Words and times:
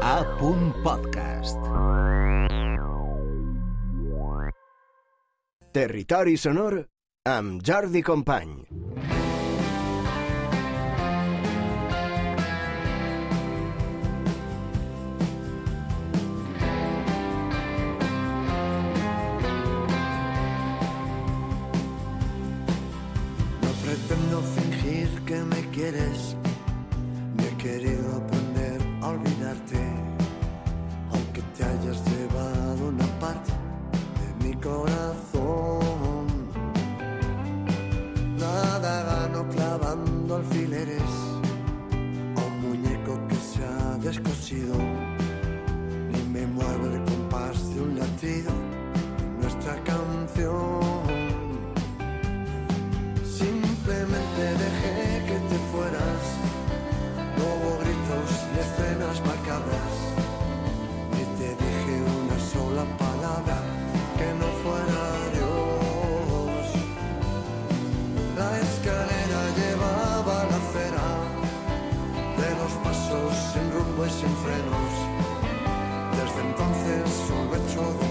A. 0.00 0.24
Podcast. 0.82 1.58
Territori 5.72 6.36
sonor 6.36 6.88
amb 7.22 7.60
Jordi 7.62 8.02
Company. 8.02 8.66
No 23.60 23.70
pretendo 23.82 24.42
fingir 24.42 25.08
que 25.24 25.42
me 25.42 25.68
quieres, 25.70 26.36
he 27.38 27.56
querido 27.62 28.37
sin 74.10 74.34
frenos. 74.36 74.90
Desde 76.16 76.40
entonces 76.48 77.08
solo 77.28 77.50
de 77.52 78.07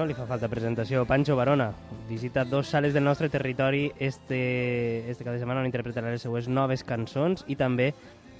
No 0.00 0.06
li 0.08 0.14
fa 0.16 0.24
falta 0.24 0.48
presentació. 0.48 1.02
Pancho 1.04 1.34
Barona 1.36 1.66
visita 2.08 2.46
dos 2.48 2.70
sales 2.72 2.94
del 2.94 3.04
nostre 3.04 3.28
territori 3.28 3.90
este, 3.98 4.38
este 5.10 5.26
cap 5.26 5.34
de 5.34 5.40
setmana 5.42 5.60
on 5.60 5.66
interpretarà 5.68 6.08
les 6.08 6.22
seues 6.24 6.46
noves 6.48 6.80
cançons 6.88 7.42
i 7.52 7.56
també 7.60 7.90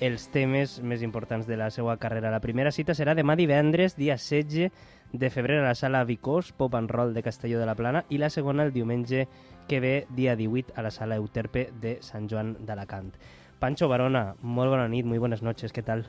els 0.01 0.25
temes 0.33 0.79
més 0.81 1.05
importants 1.05 1.45
de 1.45 1.59
la 1.61 1.69
seva 1.69 1.99
carrera. 2.01 2.31
La 2.33 2.41
primera 2.41 2.73
cita 2.73 2.97
serà 2.97 3.13
demà 3.13 3.37
divendres, 3.37 3.99
dia 3.99 4.17
16 4.17 4.73
de 5.13 5.29
febrer, 5.29 5.59
a 5.61 5.67
la 5.67 5.75
sala 5.77 6.01
Vicós, 6.09 6.55
Pop 6.57 6.79
and 6.81 6.89
Roll 6.89 7.13
de 7.13 7.27
Castelló 7.29 7.61
de 7.61 7.69
la 7.69 7.77
Plana, 7.77 8.07
i 8.09 8.17
la 8.17 8.33
segona 8.33 8.65
el 8.65 8.73
diumenge 8.73 9.27
que 9.69 9.83
ve, 9.85 9.95
dia 10.17 10.39
18, 10.41 10.73
a 10.81 10.87
la 10.89 10.95
sala 10.97 11.21
Euterpe 11.21 11.69
de 11.85 11.99
Sant 12.01 12.33
Joan 12.33 12.57
d'Alacant. 12.65 13.13
Pancho 13.61 13.93
Barona, 13.93 14.31
molt 14.41 14.73
bona 14.73 14.89
nit, 14.89 15.05
muy 15.05 15.21
buenas 15.21 15.43
noches, 15.43 15.77
¿qué 15.77 15.83
tal? 15.83 16.09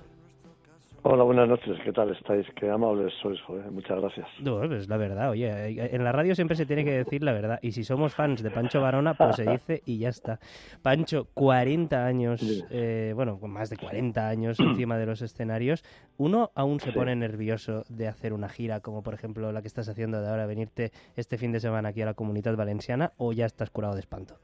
Hola, 1.04 1.24
buenas 1.24 1.48
noches, 1.48 1.78
¿qué 1.84 1.92
tal 1.92 2.12
estáis? 2.12 2.46
Qué 2.56 2.70
amables 2.70 3.12
sois, 3.24 3.42
joder, 3.42 3.72
muchas 3.72 4.00
gracias. 4.00 4.28
No, 4.39 4.64
es 4.64 4.88
la 4.88 4.98
verdad, 4.98 5.32
oye, 5.32 5.95
en 5.95 6.04
la 6.04 6.12
radio 6.12 6.36
siempre 6.36 6.56
se 6.56 6.67
tiene 6.67 6.86
que 6.86 6.92
decir 6.92 7.23
la 7.23 7.32
verdad. 7.34 7.58
Y 7.64 7.72
si 7.72 7.84
somos 7.84 8.14
fans 8.14 8.44
de 8.44 8.52
Pancho 8.52 8.82
Barona, 8.82 9.16
pues 9.16 9.36
se 9.36 9.44
dice 9.45 9.82
y 9.84 9.98
ya 9.98 10.10
está. 10.10 10.40
Pancho, 10.84 11.28
40 11.34 12.06
años, 12.06 12.40
eh, 12.70 13.14
bueno, 13.16 13.40
más 13.42 13.72
de 13.72 13.78
40 13.78 14.28
años 14.30 14.60
encima 14.61 14.95
de 15.00 15.08
los 15.08 15.23
escenarios. 15.23 15.84
¿Uno 16.17 16.52
aún 16.54 16.80
se 16.80 16.92
Sí. 16.92 16.95
pone 16.95 17.16
nervioso 17.16 17.84
de 17.90 18.08
hacer 18.08 18.32
una 18.32 18.48
gira, 18.48 18.80
como 18.82 19.02
por 19.02 19.16
ejemplo 19.16 19.52
la 19.52 19.61
que 19.61 19.67
estás 19.67 19.90
haciendo 19.90 20.22
de 20.22 20.30
ahora, 20.30 20.45
venirte 20.45 20.92
este 21.16 21.38
fin 21.40 21.52
de 21.52 21.60
semana 21.60 21.90
aquí 21.90 22.04
a 22.04 22.06
la 22.06 22.14
comunidad 22.14 22.56
valenciana, 22.56 23.14
o 23.17 23.34
ya 23.34 23.48
estás 23.48 23.72
curado 23.72 23.95
de 23.95 24.02
espanto? 24.02 24.36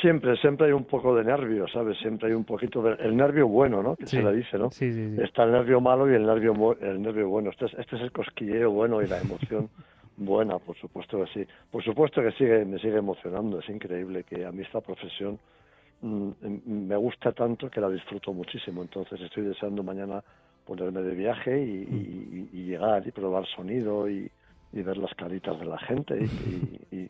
Siempre, 0.00 0.36
siempre 0.36 0.66
hay 0.66 0.72
un 0.72 0.84
poco 0.84 1.14
de 1.16 1.24
nervio, 1.24 1.66
¿sabes? 1.68 1.98
Siempre 1.98 2.28
hay 2.28 2.34
un 2.34 2.44
poquito 2.44 2.82
de... 2.82 2.92
El 3.04 3.16
nervio 3.16 3.48
bueno, 3.48 3.82
¿no? 3.82 3.96
Que 3.96 4.06
Sí. 4.06 4.16
se 4.18 4.22
le 4.22 4.32
dice, 4.32 4.56
¿no? 4.58 4.70
Sí, 4.70 4.92
sí. 4.92 5.16
Está 5.20 5.44
el 5.44 5.52
nervio 5.52 5.80
malo 5.80 6.10
y 6.10 6.14
el 6.14 6.24
nervio, 6.24 6.76
el 6.80 7.02
nervio 7.02 7.28
bueno. 7.28 7.50
Este 7.50 7.66
es, 7.66 7.74
este 7.74 7.96
es 7.96 8.02
el 8.02 8.12
cosquilleo 8.12 8.70
bueno 8.70 9.02
y 9.02 9.08
la 9.08 9.18
emoción 9.18 9.68
buena, 10.16 10.58
por 10.58 10.76
supuesto 10.76 11.18
que 11.24 11.26
sí. 11.32 11.46
Por 11.70 11.82
supuesto 11.82 12.22
que 12.22 12.30
sigue, 12.32 12.64
me 12.64 12.78
sigue 12.78 12.96
emocionando. 12.98 13.58
Es 13.58 13.68
increíble 13.68 14.22
que 14.24 14.44
a 14.46 14.52
mí 14.52 14.62
esta 14.62 14.80
profesión 14.80 15.38
mm, 16.02 16.28
mm, 16.42 16.86
me 16.86 16.96
gusta 16.96 17.32
tanto 17.32 17.68
que 17.68 17.80
la 17.80 17.88
disfruto 17.90 18.32
muchísimo. 18.32 18.82
Entonces 18.82 19.20
estoy 19.20 19.44
deseando 19.46 19.82
mañana 19.82 20.22
ponerme 20.64 21.00
de 21.02 21.14
viaje 21.14 21.60
y, 21.60 21.70
y- 21.72 22.48
y- 22.52 22.58
y 22.60 22.64
llegar 22.66 23.04
y 23.06 23.10
probar 23.10 23.46
sonido 23.46 24.08
y, 24.08 24.30
y 24.72 24.82
ver 24.82 24.96
las 24.98 25.12
caritas 25.14 25.58
de 25.58 25.64
la 25.66 25.78
gente 25.78 26.16
y, 26.92 27.08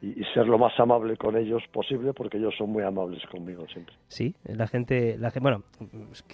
y- 0.00 0.22
ser 0.34 0.46
lo 0.46 0.58
más 0.58 0.78
amable 0.78 1.16
con 1.16 1.36
ellos 1.36 1.62
posible 1.72 2.12
porque 2.12 2.38
ellos 2.38 2.54
son 2.56 2.70
muy 2.70 2.82
amables 2.82 3.22
conmigo 3.26 3.66
siempre. 3.68 3.94
Sí, 4.08 4.34
la 4.44 4.66
gente, 4.66 5.16
la 5.18 5.30
gente 5.30 5.42
bueno, 5.42 5.62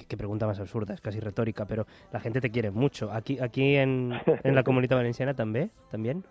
qué 0.08 0.16
pregunta 0.16 0.46
más 0.46 0.60
absurda, 0.60 0.94
es 0.94 1.00
casi 1.00 1.20
retórica, 1.20 1.64
pero 1.66 1.86
la 2.12 2.20
gente 2.20 2.40
te 2.40 2.50
quiere 2.50 2.70
mucho. 2.70 3.10
Aquí, 3.12 3.38
aquí 3.40 3.76
en, 3.76 4.12
en 4.42 4.54
la 4.54 4.62
comunidad 4.64 4.96
valenciana 4.96 5.34
también, 5.34 5.70
también. 5.90 6.24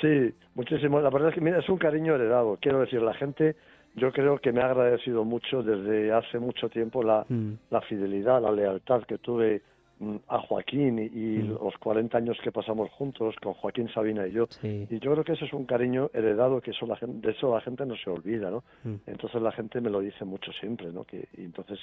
Sí, 0.00 0.32
muchísimo. 0.54 1.00
La 1.00 1.10
verdad 1.10 1.28
es 1.30 1.34
que 1.34 1.40
mira, 1.40 1.58
es 1.58 1.68
un 1.68 1.78
cariño 1.78 2.14
heredado. 2.14 2.56
Quiero 2.60 2.80
decir, 2.80 3.02
la 3.02 3.12
gente, 3.14 3.54
yo 3.96 4.12
creo 4.12 4.38
que 4.38 4.52
me 4.52 4.60
ha 4.62 4.66
agradecido 4.70 5.24
mucho 5.24 5.62
desde 5.62 6.12
hace 6.12 6.38
mucho 6.38 6.68
tiempo 6.68 7.02
la, 7.02 7.24
Mm. 7.28 7.52
la 7.70 7.80
fidelidad, 7.82 8.40
la 8.40 8.52
lealtad 8.52 9.02
que 9.02 9.18
tuve 9.18 9.62
a 10.28 10.38
Joaquín 10.40 10.98
y, 10.98 11.02
y 11.04 11.38
Mm. 11.42 11.58
los 11.62 11.76
40 11.78 12.16
años 12.18 12.38
que 12.42 12.50
pasamos 12.50 12.90
juntos 12.92 13.34
con 13.42 13.52
Joaquín 13.54 13.88
Sabina 13.92 14.26
y 14.26 14.32
yo. 14.32 14.46
Sí. 14.48 14.86
Y 14.90 14.98
yo 14.98 15.12
creo 15.12 15.24
que 15.24 15.32
eso 15.32 15.44
es 15.44 15.52
un 15.52 15.66
cariño 15.66 16.10
heredado 16.14 16.60
que 16.60 16.70
eso 16.70 16.86
la 16.86 16.96
gente, 16.96 17.26
de 17.26 17.32
eso 17.34 17.54
la 17.54 17.60
gente 17.60 17.84
no 17.84 17.94
se 17.96 18.08
olvida, 18.10 18.50
¿no? 18.50 18.64
Mm. 18.84 18.94
Entonces 19.06 19.42
la 19.42 19.52
gente 19.52 19.80
me 19.80 19.90
lo 19.90 20.00
dice 20.00 20.24
mucho 20.24 20.52
siempre, 20.52 20.90
¿no? 20.92 21.04
Que, 21.04 21.28
y 21.36 21.42
entonces 21.44 21.78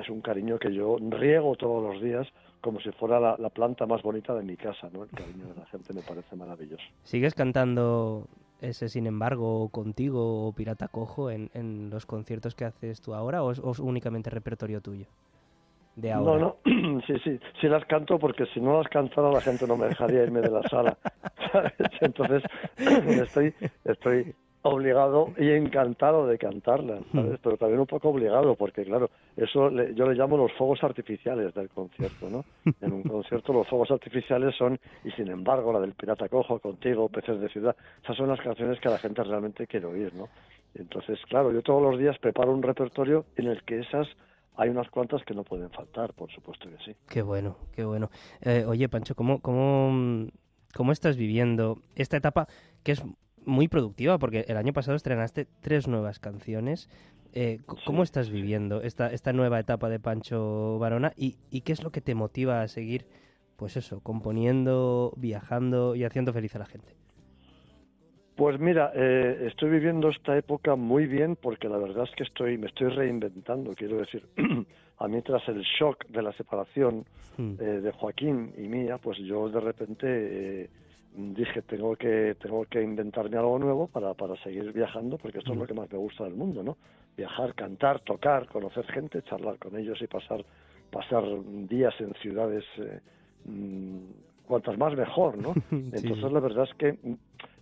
es 0.00 0.08
un 0.08 0.20
cariño 0.20 0.58
que 0.58 0.74
yo 0.74 0.96
riego 1.00 1.54
todos 1.56 1.82
los 1.94 2.02
días 2.02 2.26
como 2.60 2.80
si 2.80 2.90
fuera 2.92 3.18
la, 3.20 3.36
la 3.38 3.50
planta 3.50 3.86
más 3.86 4.02
bonita 4.02 4.34
de 4.34 4.42
mi 4.42 4.56
casa, 4.56 4.88
¿no? 4.92 5.02
El 5.04 5.10
cariño 5.10 5.46
de 5.48 5.54
la 5.60 5.66
gente 5.66 5.92
me 5.94 6.02
parece 6.02 6.34
maravilloso. 6.36 6.84
¿Sigues 7.04 7.34
cantando 7.34 8.26
ese 8.60 8.88
Sin 8.88 9.06
embargo 9.08 9.68
contigo 9.70 10.46
o 10.46 10.52
Pirata 10.52 10.86
Cojo 10.88 11.30
en, 11.30 11.50
en 11.54 11.90
los 11.90 12.06
conciertos 12.06 12.54
que 12.54 12.64
haces 12.64 13.00
tú 13.00 13.14
ahora 13.14 13.42
o 13.42 13.50
es, 13.50 13.58
o 13.58 13.72
es 13.72 13.80
únicamente 13.80 14.30
repertorio 14.30 14.80
tuyo? 14.80 15.06
De 15.96 16.10
ahora. 16.10 16.38
No, 16.38 16.56
no, 16.64 17.00
sí, 17.06 17.14
sí, 17.22 17.38
sí 17.60 17.68
las 17.68 17.84
canto 17.86 18.18
porque 18.18 18.46
si 18.46 18.60
no 18.60 18.78
las 18.78 18.88
cantara 18.88 19.30
la 19.30 19.40
gente 19.42 19.66
no 19.66 19.76
me 19.76 19.86
dejaría 19.86 20.22
irme 20.22 20.40
de 20.40 20.50
la 20.50 20.62
sala, 20.68 20.96
¿sabes? 21.52 21.72
Entonces 22.00 22.42
estoy, 23.22 23.54
estoy 23.84 24.34
obligado 24.64 25.32
y 25.38 25.50
encantado 25.50 26.26
de 26.26 26.38
cantarlas, 26.38 27.02
¿sabes? 27.12 27.38
Pero 27.42 27.56
también 27.56 27.80
un 27.80 27.86
poco 27.86 28.10
obligado 28.10 28.54
porque, 28.54 28.84
claro, 28.84 29.10
eso 29.36 29.68
le- 29.68 29.92
yo 29.94 30.06
le 30.08 30.14
llamo 30.14 30.36
los 30.36 30.52
fuegos 30.52 30.82
artificiales 30.84 31.52
del 31.52 31.68
concierto, 31.68 32.30
¿no? 32.30 32.44
En 32.80 32.92
un 32.92 33.02
concierto 33.02 33.52
los 33.52 33.66
fuegos 33.68 33.90
artificiales 33.90 34.54
son, 34.56 34.78
y 35.04 35.10
sin 35.10 35.28
embargo, 35.28 35.72
la 35.72 35.80
del 35.80 35.94
Pirata 35.94 36.28
Cojo, 36.28 36.60
Contigo, 36.60 37.08
Peces 37.08 37.40
de 37.40 37.48
Ciudad, 37.48 37.76
esas 38.02 38.16
son 38.16 38.28
las 38.28 38.40
canciones 38.40 38.78
que 38.80 38.88
la 38.88 38.98
gente 38.98 39.22
realmente 39.24 39.66
quiere 39.66 39.86
oír, 39.86 40.14
¿no? 40.14 40.28
Entonces, 40.74 41.18
claro, 41.28 41.52
yo 41.52 41.60
todos 41.62 41.82
los 41.82 41.98
días 41.98 42.16
preparo 42.18 42.52
un 42.52 42.62
repertorio 42.62 43.24
en 43.36 43.48
el 43.48 43.62
que 43.64 43.80
esas 43.80 44.06
hay 44.56 44.68
unas 44.68 44.88
cuantas 44.90 45.22
que 45.24 45.34
no 45.34 45.44
pueden 45.44 45.70
faltar, 45.70 46.12
por 46.14 46.30
supuesto 46.30 46.68
que 46.68 46.76
sí. 46.84 46.96
Qué 47.08 47.22
bueno, 47.22 47.56
qué 47.74 47.84
bueno. 47.84 48.10
Eh, 48.40 48.64
oye, 48.66 48.88
Pancho, 48.88 49.14
¿cómo, 49.14 49.40
cómo, 49.40 50.28
¿cómo 50.74 50.92
estás 50.92 51.16
viviendo 51.16 51.78
esta 51.94 52.16
etapa 52.16 52.48
que 52.82 52.92
es 52.92 53.02
muy 53.44 53.68
productiva? 53.68 54.18
Porque 54.18 54.44
el 54.48 54.56
año 54.56 54.72
pasado 54.72 54.96
estrenaste 54.96 55.46
tres 55.60 55.88
nuevas 55.88 56.18
canciones. 56.18 56.88
Eh, 57.34 57.60
¿Cómo 57.86 58.02
estás 58.02 58.28
viviendo 58.28 58.82
esta, 58.82 59.10
esta 59.10 59.32
nueva 59.32 59.58
etapa 59.58 59.88
de 59.88 59.98
Pancho 59.98 60.78
Varona 60.78 61.14
y, 61.16 61.38
y 61.50 61.62
qué 61.62 61.72
es 61.72 61.82
lo 61.82 61.90
que 61.90 62.02
te 62.02 62.14
motiva 62.14 62.60
a 62.60 62.68
seguir, 62.68 63.06
pues 63.56 63.78
eso, 63.78 64.00
componiendo, 64.00 65.14
viajando 65.16 65.94
y 65.94 66.04
haciendo 66.04 66.34
feliz 66.34 66.54
a 66.56 66.58
la 66.58 66.66
gente? 66.66 66.94
Pues 68.36 68.58
mira, 68.58 68.92
eh, 68.94 69.46
estoy 69.48 69.70
viviendo 69.70 70.08
esta 70.08 70.36
época 70.36 70.74
muy 70.74 71.06
bien 71.06 71.36
porque 71.36 71.68
la 71.68 71.76
verdad 71.76 72.04
es 72.04 72.14
que 72.16 72.22
estoy, 72.24 72.56
me 72.56 72.68
estoy 72.68 72.88
reinventando. 72.88 73.74
Quiero 73.74 73.98
decir, 73.98 74.26
a 74.98 75.08
mí 75.08 75.20
tras 75.22 75.46
el 75.48 75.60
shock 75.62 76.06
de 76.08 76.22
la 76.22 76.32
separación 76.32 77.04
Mm. 77.38 77.54
eh, 77.58 77.64
de 77.80 77.92
Joaquín 77.92 78.52
y 78.58 78.68
mía, 78.68 78.98
pues 78.98 79.16
yo 79.16 79.48
de 79.48 79.58
repente 79.58 80.06
eh, 80.06 80.70
dije 81.14 81.62
tengo 81.62 81.96
que 81.96 82.36
tengo 82.38 82.66
que 82.66 82.82
inventarme 82.82 83.38
algo 83.38 83.58
nuevo 83.58 83.86
para, 83.88 84.12
para 84.12 84.36
seguir 84.42 84.70
viajando 84.70 85.16
porque 85.16 85.38
esto 85.38 85.52
es 85.52 85.58
lo 85.58 85.64
Mm. 85.64 85.66
que 85.68 85.74
más 85.74 85.90
me 85.90 85.96
gusta 85.98 86.24
del 86.24 86.34
mundo 86.34 86.62
no 86.62 86.76
viajar 87.16 87.54
cantar 87.54 88.00
tocar 88.00 88.48
conocer 88.48 88.84
gente 88.86 89.22
charlar 89.22 89.58
con 89.58 89.78
ellos 89.78 90.00
y 90.02 90.06
pasar 90.08 90.44
pasar 90.90 91.24
días 91.68 91.94
en 92.00 92.12
ciudades 92.20 92.64
eh, 92.76 93.00
mm, 93.46 94.10
cuantas 94.46 94.78
más 94.78 94.96
mejor 94.96 95.38
no 95.38 95.54
entonces 95.70 96.24
sí. 96.26 96.32
la 96.32 96.40
verdad 96.40 96.68
es 96.70 96.74
que 96.76 96.98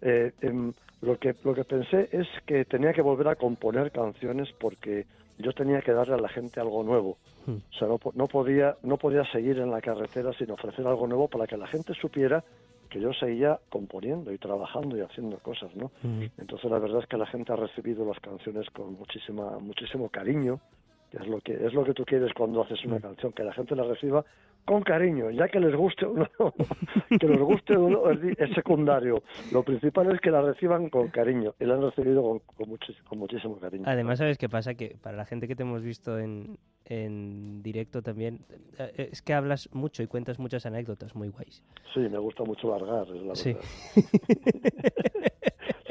eh, 0.02 0.32
em, 0.40 0.72
lo 1.02 1.18
que 1.18 1.34
lo 1.44 1.54
que 1.54 1.64
pensé 1.64 2.08
es 2.12 2.26
que 2.46 2.64
tenía 2.64 2.92
que 2.92 3.02
volver 3.02 3.28
a 3.28 3.36
componer 3.36 3.90
canciones 3.90 4.48
porque 4.58 5.06
yo 5.38 5.52
tenía 5.52 5.80
que 5.80 5.92
darle 5.92 6.14
a 6.14 6.18
la 6.18 6.28
gente 6.28 6.60
algo 6.60 6.82
nuevo 6.82 7.16
Mm. 7.46 7.52
o 7.52 7.78
sea, 7.78 7.88
no, 7.88 7.98
no 8.14 8.26
podía 8.26 8.76
no 8.82 8.96
podía 8.96 9.24
seguir 9.32 9.58
en 9.58 9.70
la 9.70 9.80
carretera 9.80 10.32
sin 10.34 10.50
ofrecer 10.50 10.86
algo 10.86 11.06
nuevo 11.06 11.28
para 11.28 11.46
que 11.46 11.56
la 11.56 11.66
gente 11.66 11.94
supiera 11.94 12.44
que 12.90 13.00
yo 13.00 13.12
seguía 13.12 13.58
componiendo 13.68 14.32
y 14.32 14.38
trabajando 14.38 14.96
y 14.96 15.00
haciendo 15.00 15.38
cosas, 15.38 15.74
¿no? 15.76 15.92
Mm. 16.02 16.24
Entonces 16.38 16.70
la 16.70 16.78
verdad 16.78 17.00
es 17.00 17.06
que 17.06 17.16
la 17.16 17.26
gente 17.26 17.52
ha 17.52 17.56
recibido 17.56 18.04
las 18.04 18.18
canciones 18.20 18.68
con 18.70 18.94
muchísima 18.94 19.58
muchísimo 19.58 20.08
cariño, 20.08 20.60
que 21.10 21.18
es 21.18 21.26
lo 21.26 21.40
que 21.40 21.54
es 21.54 21.72
lo 21.72 21.84
que 21.84 21.94
tú 21.94 22.04
quieres 22.04 22.32
cuando 22.34 22.62
haces 22.62 22.84
una 22.84 23.00
canción, 23.00 23.32
que 23.32 23.44
la 23.44 23.52
gente 23.52 23.76
la 23.76 23.84
reciba 23.84 24.24
con 24.70 24.82
cariño, 24.82 25.30
ya 25.32 25.48
que 25.48 25.58
les 25.58 25.74
guste 25.74 26.06
o 26.06 26.14
no, 26.14 26.28
que 27.20 27.26
les 27.26 27.40
guste 27.40 27.76
o 27.76 27.88
no 27.90 28.08
es, 28.12 28.20
es 28.38 28.54
secundario. 28.54 29.20
Lo 29.50 29.64
principal 29.64 30.12
es 30.14 30.20
que 30.20 30.30
la 30.30 30.42
reciban 30.42 30.88
con 30.90 31.08
cariño 31.08 31.54
y 31.58 31.64
la 31.64 31.74
han 31.74 31.82
recibido 31.82 32.22
con, 32.22 32.38
con, 32.38 32.68
muchis- 32.68 33.02
con 33.02 33.18
muchísimo 33.18 33.58
cariño. 33.58 33.82
Además, 33.86 34.18
¿sabes 34.18 34.38
qué 34.38 34.48
pasa? 34.48 34.74
Que 34.74 34.96
para 35.02 35.16
la 35.16 35.24
gente 35.24 35.48
que 35.48 35.56
te 35.56 35.64
hemos 35.64 35.82
visto 35.82 36.20
en, 36.20 36.56
en 36.84 37.64
directo 37.64 38.00
también, 38.00 38.38
eh, 38.78 39.08
es 39.10 39.22
que 39.22 39.34
hablas 39.34 39.68
mucho 39.72 40.04
y 40.04 40.06
cuentas 40.06 40.38
muchas 40.38 40.64
anécdotas 40.66 41.16
muy 41.16 41.26
guays. 41.30 41.64
Sí, 41.92 41.98
me 42.00 42.18
gusta 42.18 42.44
mucho 42.44 42.70
largar, 42.70 43.02
es 43.08 43.22
la 43.22 43.34
verdad. 43.34 43.34
Sí, 43.34 43.56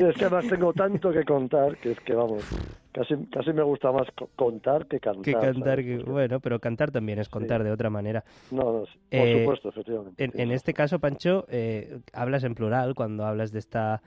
es 0.08 0.16
que 0.16 0.26
además 0.26 0.48
tengo 0.48 0.74
tanto 0.74 1.12
que 1.12 1.24
contar 1.24 1.78
que 1.78 1.92
es 1.92 2.00
que 2.02 2.14
vamos, 2.14 2.44
casi 2.92 3.16
casi 3.32 3.54
me 3.54 3.64
gusta 3.64 3.92
más 3.92 4.08
co- 4.16 4.30
contar 4.36 4.86
que 4.88 5.00
cantar. 5.00 5.24
que 5.24 5.34
cantar, 5.34 5.76
Porque- 5.78 5.98
bueno, 6.06 6.40
pero 6.40 6.60
cantar 6.60 6.92
también 6.92 7.20
es 7.20 7.30
contar 7.30 7.64
de 7.64 7.72
otra 7.72 7.90
manera. 7.90 8.24
No, 8.52 8.64
no, 8.64 8.80
por 8.80 8.88
Eh, 9.12 9.40
supuesto, 9.42 9.70
efectivamente. 9.70 10.24
En, 10.24 10.52
este 10.52 10.74
caso, 10.74 11.00
Pancho, 11.00 11.46
eh, 11.50 12.00
hablas 12.14 12.44
en 12.44 12.56
plural 12.56 12.96
cuando 12.96 13.26
hablas 13.26 13.52
de 13.52 13.60
esta 13.60 14.02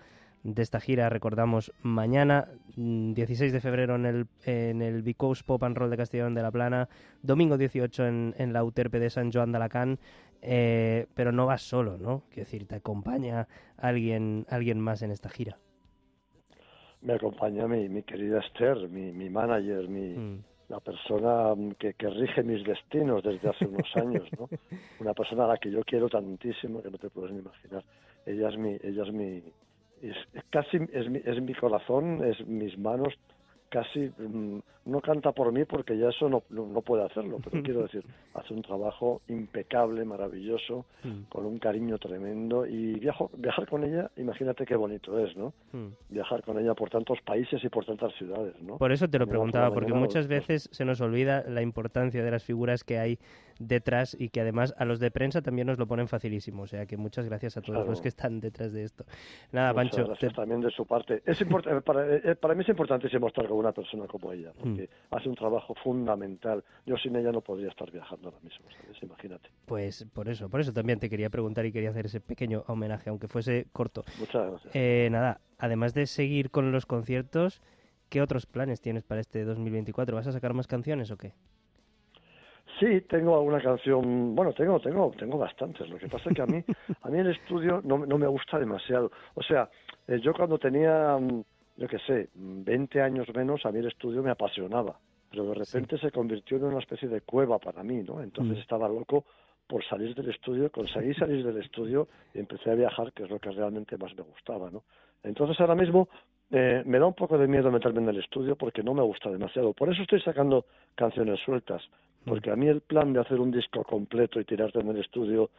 de 0.44 0.60
esta 0.62 0.80
gira, 0.80 1.08
recordamos, 1.08 1.72
mañana, 1.82 2.48
mm, 2.74 3.12
16 3.12 3.52
de 3.52 3.60
febrero 3.60 3.94
en 3.94 4.06
el, 4.06 4.26
en 4.44 4.82
el 4.82 5.02
Because 5.02 5.44
Pop 5.46 5.62
and 5.62 5.76
Roll 5.76 5.88
de 5.88 5.96
Castellón 5.96 6.34
de 6.34 6.42
la 6.42 6.50
Plana, 6.50 6.88
domingo 7.22 7.56
18 7.56 8.04
en, 8.08 8.34
en 8.36 8.52
la 8.52 8.64
Uterpe 8.64 8.98
de 8.98 9.08
San 9.08 9.30
Joan 9.30 9.52
de 9.52 9.58
Alacant, 9.58 10.00
eh, 10.40 11.06
pero 11.14 11.30
no 11.30 11.46
vas 11.46 11.62
solo, 11.62 11.96
¿no? 11.96 12.24
Quiero 12.28 12.46
decir, 12.46 12.66
te 12.66 12.74
acompaña 12.74 13.46
alguien, 13.76 14.44
alguien 14.50 14.80
más 14.80 15.02
en 15.02 15.12
esta 15.12 15.28
gira. 15.28 15.58
Me 17.02 17.14
acompaña 17.14 17.66
mi, 17.66 17.88
mi 17.88 18.02
querida 18.02 18.38
Esther, 18.40 18.88
mi, 18.88 19.12
mi 19.12 19.28
manager, 19.28 19.88
mi, 19.88 20.14
Mm. 20.16 20.44
la 20.68 20.80
persona 20.80 21.54
mm, 21.54 21.72
que, 21.72 21.94
que 21.94 22.08
rige 22.08 22.42
mis 22.42 22.64
destinos 22.64 23.22
desde 23.22 23.48
hace 23.48 23.66
unos 23.66 23.88
años, 23.96 24.28
¿no? 24.38 24.48
Una 25.00 25.12
persona 25.12 25.44
a 25.44 25.48
la 25.48 25.56
que 25.56 25.70
yo 25.70 25.82
quiero 25.84 26.08
tantísimo 26.08 26.80
que 26.82 26.90
no 26.90 26.98
te 26.98 27.10
puedes 27.10 27.32
ni 27.32 27.40
imaginar. 27.40 27.82
Ella 28.24 28.48
es 28.48 28.56
mi, 28.56 28.76
ella 28.82 29.02
es 29.02 29.12
mi, 29.12 29.42
es, 30.00 30.16
es 30.32 30.44
casi 30.50 30.78
es 30.92 31.10
mi, 31.10 31.20
es 31.24 31.42
mi 31.42 31.54
corazón, 31.54 32.24
es 32.24 32.46
mis 32.46 32.78
manos, 32.78 33.14
casi 33.72 34.10
mm, 34.18 34.58
no 34.84 35.00
canta 35.00 35.32
por 35.32 35.50
mí 35.52 35.64
porque 35.64 35.96
ya 35.96 36.08
eso 36.10 36.28
no, 36.28 36.42
no, 36.50 36.66
no 36.66 36.82
puede 36.82 37.04
hacerlo, 37.04 37.38
pero 37.42 37.62
quiero 37.64 37.82
decir, 37.82 38.04
hace 38.34 38.52
un 38.52 38.60
trabajo 38.62 39.22
impecable, 39.28 40.04
maravilloso, 40.04 40.84
Mm. 41.04 41.22
con 41.30 41.46
un 41.46 41.58
cariño 41.58 41.98
tremendo 41.98 42.64
y 42.66 42.92
viajo, 43.00 43.28
viajar 43.36 43.66
con 43.66 43.82
ella, 43.82 44.10
imagínate 44.16 44.64
qué 44.64 44.76
bonito 44.76 45.18
es, 45.18 45.36
¿no? 45.36 45.52
Mm. 45.72 45.88
Viajar 46.10 46.42
con 46.44 46.58
ella 46.60 46.74
por 46.74 46.90
tantos 46.90 47.18
países 47.24 47.64
y 47.64 47.68
por 47.68 47.84
tantas 47.84 48.12
ciudades, 48.14 48.54
¿no? 48.62 48.76
Por 48.78 48.92
eso 48.92 49.08
te 49.08 49.18
lo 49.18 49.24
por 49.24 49.30
preguntaba, 49.32 49.72
porque 49.74 49.92
muchas 49.94 50.28
veces 50.28 50.68
se 50.70 50.84
nos 50.84 51.00
olvida 51.00 51.42
la 51.48 51.62
importancia 51.62 52.22
de 52.22 52.30
las 52.30 52.44
figuras 52.44 52.84
que 52.84 52.98
hay 52.98 53.18
detrás 53.58 54.16
y 54.18 54.28
que 54.28 54.40
además 54.40 54.74
a 54.78 54.84
los 54.84 54.98
de 55.00 55.10
prensa 55.10 55.40
también 55.42 55.66
nos 55.66 55.78
lo 55.78 55.86
ponen 55.86 56.08
facilísimo. 56.08 56.62
O 56.62 56.66
sea 56.66 56.86
que 56.86 56.96
muchas 56.96 57.26
gracias 57.26 57.56
a 57.56 57.60
todos 57.62 57.76
Claro. 57.78 57.90
los 57.90 58.00
que 58.00 58.08
están 58.08 58.40
detrás 58.40 58.72
de 58.72 58.84
esto. 58.84 59.04
Nada, 59.52 59.72
Muchas 59.72 59.90
Pancho, 59.96 60.06
gracias 60.08 60.32
te- 60.32 60.36
también 60.36 60.60
de 60.60 60.70
su 60.70 60.84
parte. 60.86 61.22
Es 61.26 61.40
eh, 61.40 61.46
para, 61.84 62.16
eh, 62.16 62.34
para 62.36 62.54
mí 62.54 62.62
es 62.62 62.68
importantísimo 62.68 63.28
estar 63.28 63.46
con 63.46 63.58
una 63.62 63.72
persona 63.72 64.06
como 64.06 64.30
ella, 64.32 64.50
Mm. 64.50 64.60
porque 64.60 64.90
hace 65.10 65.28
un 65.28 65.34
trabajo 65.34 65.74
fundamental. 65.82 66.62
Yo 66.84 66.96
sin 66.98 67.16
ella 67.16 67.32
no 67.32 67.40
podría 67.40 67.68
estar 67.70 67.90
viajando 67.90 68.28
ahora 68.28 68.40
mismo, 68.42 68.66
¿sabes? 68.70 69.02
Imagínate. 69.02 69.48
pues 69.66 70.04
por 70.12 70.28
eso, 70.28 70.50
por 70.50 70.60
eso 70.60 70.72
también 70.72 70.98
te 70.98 71.08
quería 71.08 71.30
preguntar 71.30 71.64
y 71.64 71.72
quería 71.72 71.90
hacer 71.90 72.06
ese 72.06 72.20
pequeño 72.20 72.64
homenaje, 72.66 73.08
aunque 73.08 73.26
fuese 73.28 73.66
corto. 73.72 74.04
Muchas 74.18 74.50
gracias. 74.50 74.76
Eh, 74.76 75.08
nada, 75.10 75.40
además 75.58 75.94
de 75.94 76.06
seguir 76.06 76.50
con 76.50 76.70
los 76.72 76.84
conciertos, 76.86 77.62
¿qué 78.10 78.20
otros 78.20 78.44
planes 78.46 78.80
tienes 78.82 79.04
para 79.04 79.20
este 79.22 79.44
2024? 79.44 80.14
¿Vas 80.14 80.26
a 80.26 80.32
sacar 80.32 80.52
más 80.52 80.66
canciones 80.66 81.10
o 81.10 81.16
qué? 81.16 81.32
Sí, 82.80 83.00
tengo 83.02 83.36
alguna 83.36 83.60
canción, 83.60 84.34
bueno, 84.34 84.52
tengo, 84.54 84.80
tengo, 84.80 85.10
tengo 85.18 85.38
bastantes. 85.38 85.88
Lo 85.88 85.98
que 85.98 86.08
pasa 86.08 86.30
es 86.30 86.34
que 86.36 86.42
a 86.42 86.46
mí, 86.46 86.64
a 87.02 87.08
mí 87.10 87.18
el 87.18 87.30
estudio 87.30 87.80
no, 87.84 88.04
no 88.06 88.18
me 88.18 88.26
gusta 88.26 88.58
demasiado. 88.58 89.10
O 89.34 89.42
sea, 89.42 89.68
eh, 90.08 90.18
yo 90.20 90.32
cuando 90.32 90.58
tenía, 90.58 91.16
mm, 91.18 91.42
yo 91.82 91.88
qué 91.88 91.98
sé, 92.06 92.28
mm, 92.36 92.62
20 92.62 93.02
años 93.02 93.26
menos, 93.34 93.66
a 93.66 93.72
mí 93.72 93.80
el 93.80 93.88
estudio 93.88 94.22
me 94.22 94.30
apasionaba. 94.30 95.00
Pero 95.32 95.46
de 95.46 95.54
repente 95.54 95.98
se 95.98 96.12
convirtió 96.12 96.56
en 96.58 96.64
una 96.64 96.78
especie 96.78 97.08
de 97.08 97.22
cueva 97.22 97.58
para 97.58 97.82
mí, 97.82 98.04
¿no? 98.04 98.22
Entonces 98.22 98.58
Mm. 98.58 98.60
estaba 98.60 98.88
loco 98.88 99.24
por 99.66 99.84
salir 99.84 100.14
del 100.14 100.30
estudio, 100.30 100.70
conseguí 100.70 101.12
salir 101.14 101.44
del 101.44 101.56
estudio 101.56 102.06
y 102.34 102.38
empecé 102.38 102.70
a 102.70 102.74
viajar, 102.74 103.12
que 103.12 103.24
es 103.24 103.30
lo 103.30 103.40
que 103.40 103.50
realmente 103.50 103.96
más 103.96 104.14
me 104.14 104.22
gustaba, 104.22 104.70
¿no? 104.70 104.84
Entonces 105.24 105.58
ahora 105.60 105.74
mismo 105.74 106.08
eh, 106.52 106.82
me 106.86 107.00
da 107.00 107.06
un 107.06 107.14
poco 107.14 107.36
de 107.36 107.48
miedo 107.48 107.72
meterme 107.72 108.00
en 108.02 108.10
el 108.10 108.18
estudio 108.18 108.54
porque 108.54 108.84
no 108.84 108.94
me 108.94 109.02
gusta 109.02 109.28
demasiado. 109.30 109.72
Por 109.72 109.90
eso 109.92 110.02
estoy 110.02 110.20
sacando 110.20 110.66
canciones 110.94 111.40
sueltas, 111.40 111.82
porque 112.24 112.50
a 112.52 112.56
mí 112.56 112.68
el 112.68 112.82
plan 112.82 113.12
de 113.12 113.20
hacer 113.20 113.40
un 113.40 113.50
disco 113.50 113.82
completo 113.82 114.38
y 114.38 114.44
tirarte 114.44 114.78
en 114.78 114.88
el 114.88 114.98
estudio 115.00 115.50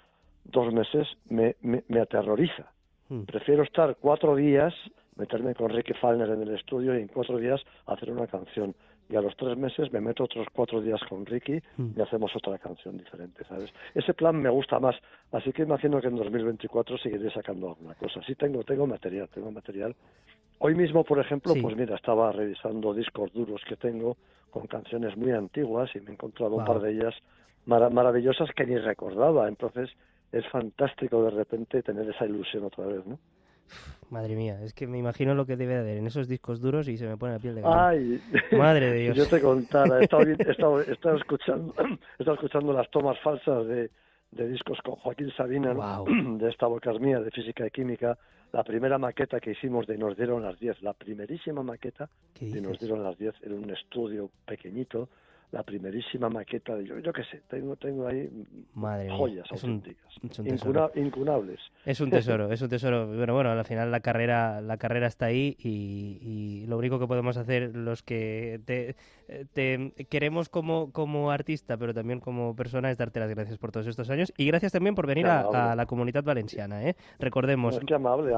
dos 0.45 0.71
meses 0.71 1.05
me, 1.29 1.55
me, 1.61 1.83
me 1.89 1.99
aterroriza. 1.99 2.71
Mm. 3.09 3.23
Prefiero 3.23 3.63
estar 3.63 3.97
cuatro 3.99 4.35
días, 4.35 4.73
meterme 5.15 5.53
con 5.55 5.69
Ricky 5.69 5.93
Falner 5.93 6.29
en 6.29 6.41
el 6.41 6.55
estudio 6.55 6.97
y 6.97 7.01
en 7.01 7.07
cuatro 7.07 7.37
días 7.37 7.61
hacer 7.87 8.11
una 8.11 8.27
canción. 8.27 8.75
Y 9.09 9.15
a 9.15 9.21
los 9.21 9.35
tres 9.35 9.57
meses 9.57 9.91
me 9.91 9.99
meto 9.99 10.23
otros 10.23 10.47
cuatro 10.53 10.81
días 10.81 10.99
con 11.09 11.25
Ricky 11.25 11.61
Mm. 11.77 11.91
y 11.97 12.01
hacemos 12.01 12.33
otra 12.35 12.57
canción 12.57 12.97
diferente, 12.97 13.43
¿sabes? 13.45 13.71
Ese 13.93 14.13
plan 14.13 14.35
me 14.41 14.49
gusta 14.49 14.79
más, 14.79 14.95
así 15.31 15.51
que 15.51 15.63
imagino 15.63 15.99
que 15.99 16.07
en 16.07 16.15
2024 16.15 16.97
seguiré 16.97 17.29
sacando 17.31 17.69
alguna 17.69 17.95
cosa. 17.95 18.21
Sí 18.25 18.35
tengo, 18.35 18.63
tengo 18.63 18.87
material, 18.87 19.27
tengo 19.29 19.51
material. 19.51 19.93
Hoy 20.59 20.75
mismo, 20.75 21.03
por 21.03 21.19
ejemplo, 21.19 21.53
Sí. 21.53 21.61
pues 21.61 21.75
mira, 21.75 21.95
estaba 21.95 22.31
revisando 22.31 22.93
discos 22.93 23.31
duros 23.33 23.61
que 23.67 23.75
tengo 23.75 24.15
con 24.49 24.67
canciones 24.67 25.17
muy 25.17 25.31
antiguas 25.31 25.93
y 25.95 25.99
me 25.99 26.11
he 26.11 26.13
encontrado 26.13 26.55
un 26.55 26.63
par 26.63 26.79
de 26.79 26.91
ellas 26.91 27.13
mara- 27.65 27.89
maravillosas 27.89 28.49
que 28.55 28.65
ni 28.65 28.77
recordaba. 28.77 29.47
Entonces 29.49 29.89
es 30.31 30.47
fantástico 30.47 31.23
de 31.23 31.31
repente 31.31 31.83
tener 31.83 32.09
esa 32.09 32.25
ilusión 32.25 32.63
otra 32.63 32.85
vez, 32.85 33.05
¿no? 33.05 33.19
Madre 34.09 34.35
mía, 34.35 34.59
es 34.63 34.73
que 34.73 34.85
me 34.85 34.99
imagino 34.99 35.33
lo 35.33 35.45
que 35.45 35.55
debe 35.57 35.73
de 35.73 35.79
haber 35.79 35.97
en 35.97 36.05
esos 36.07 36.27
discos 36.27 36.61
duros 36.61 36.87
y 36.87 36.97
se 36.97 37.07
me 37.07 37.17
pone 37.17 37.33
la 37.33 37.39
piel 37.39 37.55
de 37.55 37.61
gallina. 37.61 37.87
Ay, 37.89 38.21
Madre 38.51 38.91
de 38.91 38.99
Dios. 39.03 39.17
yo 39.17 39.27
te 39.27 39.41
contara, 39.41 39.99
he 39.99 40.03
estado, 40.03 40.23
vi- 40.25 40.35
he 40.45 40.51
estado, 40.51 40.81
he 40.81 40.91
estado 40.91 41.17
escuchando, 41.17 41.73
he 42.19 42.21
estado 42.23 42.35
escuchando 42.35 42.73
las 42.73 42.89
tomas 42.91 43.17
falsas 43.21 43.65
de, 43.67 43.89
de 44.31 44.47
discos 44.49 44.77
con 44.83 44.95
Joaquín 44.95 45.31
Sabina, 45.35 45.73
de 46.37 46.49
esta 46.49 46.67
boca 46.67 46.91
es 46.91 46.99
mía, 46.99 47.19
de 47.21 47.31
física 47.31 47.65
y 47.65 47.71
química, 47.71 48.15
la 48.51 48.63
primera 48.63 48.99
maqueta 48.99 49.39
que 49.39 49.51
hicimos 49.51 49.87
de 49.87 49.97
Nos 49.97 50.15
dieron 50.15 50.43
las 50.43 50.59
10, 50.59 50.83
la 50.83 50.93
primerísima 50.93 51.63
maqueta 51.63 52.07
¿Qué 52.35 52.45
de 52.47 52.61
Nos 52.61 52.77
dieron 52.79 53.01
las 53.03 53.17
10 53.17 53.33
en 53.43 53.53
un 53.53 53.69
estudio 53.71 54.29
pequeñito, 54.45 55.09
la 55.53 55.61
primerísima 55.61 56.29
maqueta 56.29 56.75
de 56.75 56.83
yo, 56.83 56.97
yo 56.97 57.13
qué 57.13 57.23
sé, 57.25 57.43
tengo, 57.47 57.75
tengo 57.75 58.07
ahí 58.07 58.27
Madre 58.73 59.07
joyas 59.11 59.45
es 59.51 59.63
un- 59.63 59.83
es 60.23 60.39
un 60.39 60.47
incuna- 60.47 60.89
incunables. 60.95 61.59
Es 61.85 62.01
un 62.01 62.09
tesoro, 62.09 62.51
es 62.51 62.59
un 62.63 62.69
tesoro. 62.69 63.05
Bueno, 63.05 63.35
bueno, 63.35 63.51
al 63.51 63.63
final 63.63 63.91
la 63.91 63.99
carrera, 63.99 64.61
la 64.61 64.77
carrera 64.77 65.05
está 65.05 65.27
ahí 65.27 65.55
y, 65.59 66.17
y 66.21 66.65
lo 66.65 66.77
único 66.79 66.97
que 66.97 67.05
podemos 67.05 67.37
hacer 67.37 67.75
los 67.75 68.01
que 68.01 68.61
te, 68.65 68.95
te 69.53 69.91
queremos 70.09 70.49
como, 70.49 70.91
como 70.91 71.29
artista, 71.29 71.77
pero 71.77 71.93
también 71.93 72.19
como 72.19 72.55
persona, 72.55 72.89
es 72.89 72.97
darte 72.97 73.19
las 73.19 73.29
gracias 73.29 73.59
por 73.59 73.71
todos 73.71 73.85
estos 73.85 74.09
años 74.09 74.33
y 74.37 74.47
gracias 74.47 74.71
también 74.71 74.95
por 74.95 75.05
venir 75.05 75.27
a, 75.27 75.75
la 75.75 75.85
comunidad 75.85 76.23
valenciana. 76.23 76.83
¿eh? 76.89 76.95
Recordemos, 77.19 77.75
No, 77.75 77.79
es 77.81 77.85
que 77.85 77.93
amable. 77.93 78.33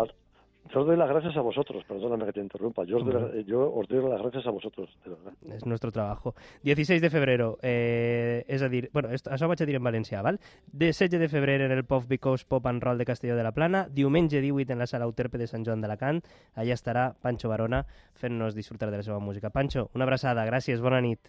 Yo 0.74 0.82
os 0.82 0.88
doy 0.88 0.98
las 0.98 1.08
gracias 1.08 1.38
a 1.38 1.42
vosotros, 1.42 1.84
perdóname 1.88 2.26
que 2.26 2.34
te 2.34 2.40
interrumpa. 2.42 2.84
Yo 2.86 2.98
os, 2.98 3.06
doy, 3.06 3.14
la- 3.14 3.42
yo 3.46 3.72
os 3.72 3.88
doy 3.88 4.02
las 4.10 4.20
gracias 4.22 4.46
a 4.48 4.50
vosotros, 4.52 4.90
de 5.06 5.12
verdad. 5.12 5.34
és 5.56 5.66
nuestro 5.66 5.92
trabajo. 5.92 6.34
16 6.64 7.02
de 7.02 7.10
febrer, 7.10 7.40
eh, 7.62 8.44
és 8.48 8.62
a 8.62 8.68
dir, 8.68 8.90
bueno, 8.92 9.10
això 9.10 9.46
ho 9.46 9.48
vaig 9.48 9.62
a 9.62 9.66
dir 9.66 9.76
en 9.76 9.84
valencià, 9.84 10.22
val? 10.24 10.40
De 10.72 10.88
16 10.88 11.20
de 11.20 11.30
febrer 11.30 11.62
en 11.62 11.72
el 11.72 11.86
Pop 11.86 12.04
Because 12.10 12.46
Pop 12.48 12.66
and 12.66 12.82
Roll 12.84 12.98
de 12.98 13.06
Castelló 13.06 13.36
de 13.36 13.44
la 13.44 13.52
Plana, 13.52 13.88
diumenge 13.90 14.42
18 14.42 14.74
en 14.74 14.80
la 14.80 14.88
sala 14.88 15.06
Euterpe 15.06 15.38
de 15.38 15.48
Sant 15.48 15.64
Joan 15.66 15.82
d'Alacant, 15.82 16.22
allà 16.56 16.74
estarà 16.74 17.14
Pancho 17.22 17.48
Barona 17.48 17.86
fent-nos 18.16 18.56
disfrutar 18.56 18.90
de 18.92 18.98
la 18.98 19.04
seva 19.04 19.20
música. 19.20 19.52
Pancho, 19.52 19.90
una 19.94 20.04
abraçada, 20.06 20.46
gràcies, 20.46 20.82
bona 20.82 21.00
nit. 21.00 21.20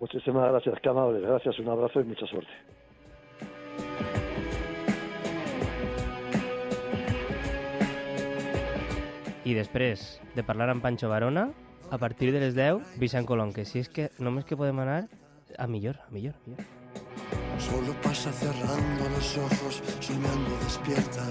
Muchísimas 0.00 0.48
gracias, 0.50 0.78
qué 0.80 0.88
amable. 0.88 1.20
Gracias, 1.20 1.58
un 1.58 1.68
abrazo 1.68 2.00
y 2.00 2.04
mucha 2.04 2.26
suerte. 2.26 2.52
I 9.48 9.54
després 9.56 10.02
de 10.36 10.42
parlar 10.44 10.66
amb 10.68 10.82
Pancho 10.84 11.08
Barona, 11.08 11.46
a 11.88 11.96
partir 11.96 12.34
de 12.34 12.40
les 12.42 12.52
10, 12.52 12.98
Vicent 13.00 13.24
Colom, 13.24 13.54
que 13.56 13.64
si 13.64 13.80
és 13.80 13.88
que 13.88 14.10
només 14.20 14.44
que 14.44 14.58
podem 14.60 14.82
anar 14.82 15.06
a 15.56 15.66
millor, 15.66 15.96
a 16.04 16.12
millor, 16.12 16.34
a 16.36 16.50
millor. 16.50 16.66
Solo 17.56 17.94
pasa 18.02 18.30
cerrando 18.30 19.08
los 19.08 19.38
ojos, 19.38 19.80
soñando 20.00 20.52
despierta. 20.64 21.24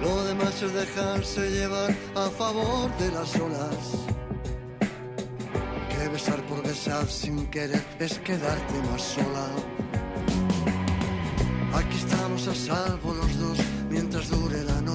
Lo 0.00 0.24
demás 0.24 0.62
es 0.62 0.72
dejarse 0.72 1.50
llevar 1.50 1.90
a 2.16 2.30
favor 2.30 2.96
de 2.96 3.12
las 3.12 3.36
olas. 3.36 4.06
Que 5.90 6.08
besar 6.08 6.40
por 6.44 6.62
besar 6.62 7.04
sin 7.08 7.46
querer 7.50 7.84
es 7.98 8.18
quedarte 8.20 8.82
más 8.90 9.02
sola. 9.02 9.46
Aquí 11.74 11.96
estamos 11.98 12.48
a 12.48 12.54
salvo 12.54 13.12
los 13.12 13.38
dos 13.38 13.58
mientras 13.90 14.30
dure 14.30 14.64
la 14.64 14.80
noche. 14.80 14.89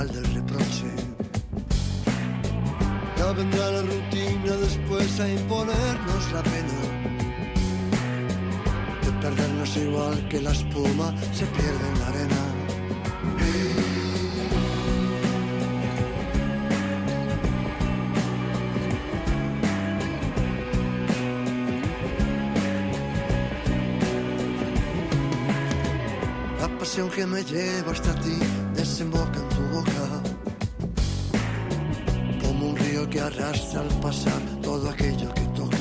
Letal 0.00 0.22
del 0.22 0.34
reproche. 0.34 0.86
Ya 3.16 3.32
vendrá 3.32 3.70
la 3.70 3.82
rutina 3.82 4.56
después 4.56 5.20
a 5.20 5.28
imponernos 5.28 6.32
la 6.32 6.42
pena 6.42 6.78
de 9.04 9.12
perdernos 9.20 9.76
igual 9.76 10.28
que 10.28 10.40
la 10.40 10.52
espuma 10.52 11.14
se 11.32 11.46
pierde 11.46 11.88
en 11.92 12.00
la 12.00 12.06
arena. 12.06 12.36
La 26.60 26.78
pasión 26.78 27.10
que 27.10 27.26
me 27.26 27.44
lleva 27.44 27.92
hasta 27.92 28.14
ti 28.20 28.38
desemboca 28.74 29.38
en 29.38 29.59
al 33.22 33.88
pasar 34.00 34.40
todo 34.62 34.88
aquello 34.88 35.32
que 35.34 35.42
toca. 35.54 35.76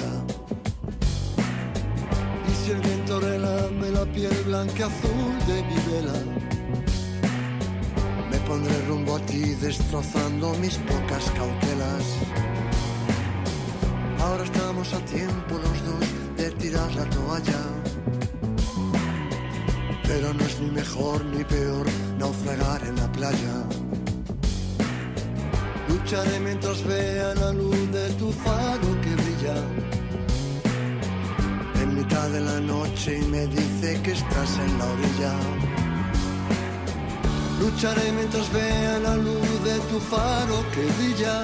Y 2.49 2.53
si 2.53 2.71
el 2.71 2.81
viento 2.81 3.17
relame 3.17 3.91
la 3.91 4.05
piel 4.05 4.43
blanca 4.45 4.87
azul 4.87 5.31
de 5.47 5.63
mi 5.63 5.75
vela, 5.89 6.19
me 8.29 8.37
pondré 8.39 8.81
rumbo 8.87 9.15
a 9.15 9.19
ti 9.21 9.55
destrozando 9.55 10.53
mis 10.55 10.75
pocas 10.79 11.31
cautelas. 11.31 12.05
Ahora 14.19 14.43
estamos 14.43 14.93
a 14.93 14.99
tiempo 15.05 15.55
los 15.55 15.85
dos 15.85 16.35
de 16.35 16.51
tirar 16.51 16.93
la 16.93 17.05
toalla. 17.05 17.61
Pero 20.03 20.33
no 20.33 20.43
es 20.43 20.59
ni 20.59 20.71
mejor 20.71 21.23
ni 21.23 21.43
peor 21.45 21.85
naufragar 22.17 22.83
en 22.83 22.97
la 22.97 23.09
playa. 23.13 23.98
Lucharé 25.89 26.39
mientras 26.39 26.83
vea 26.83 27.33
la 27.35 27.51
luz 27.51 27.91
de 27.91 28.09
tu 28.19 28.31
faro 28.31 28.89
que 29.01 29.11
brilla 29.21 29.57
en 31.81 31.95
mitad 31.95 32.29
de 32.29 32.41
la 32.41 32.59
noche 32.59 33.19
y 33.19 33.25
me 33.25 33.47
dice 33.47 33.99
que 34.03 34.11
estás 34.11 34.51
en 34.65 34.77
la 34.77 34.85
orilla. 34.85 35.33
Lucharé 37.59 38.11
mientras 38.11 38.53
vea 38.53 38.99
la 38.99 39.15
luz 39.17 39.63
de 39.63 39.79
tu 39.89 39.99
faro 39.99 40.57
que 40.73 40.83
brilla 40.97 41.37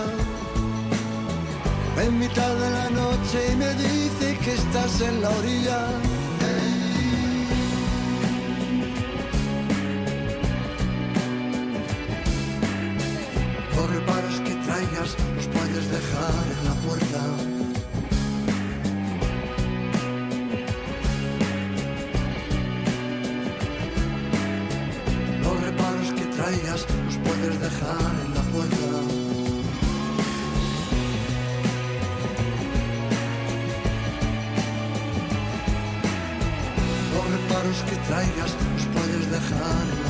en 2.05 2.19
mitad 2.19 2.53
de 2.63 2.69
la 2.69 2.89
noche 2.89 3.37
y 3.51 3.55
me 3.55 3.73
dice 3.73 4.37
que 4.43 4.53
estás 4.53 5.01
en 5.01 5.21
la 5.21 5.29
orilla. 5.29 6.14
Los 15.01 15.47
puedes 15.47 15.91
dejar 15.91 16.45
en 16.55 16.65
la 16.65 16.73
puerta. 16.85 17.21
Los 25.43 25.61
reparos 25.61 26.11
que 26.13 26.25
traigas 26.37 26.85
los 27.05 27.17
puedes 27.17 27.59
dejar 27.59 28.13
en 28.25 28.33
la 28.35 28.41
puerta. 28.53 28.87
Los 37.13 37.25
reparos 37.35 37.79
que 37.89 37.95
traigas 38.07 38.51
los 38.73 38.85
puedes 38.93 39.31
dejar 39.31 39.81
en 39.81 39.89
la 39.89 39.95
puerta. 39.95 40.04